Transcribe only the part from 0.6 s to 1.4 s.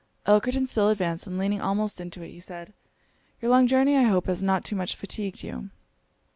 still advanced, and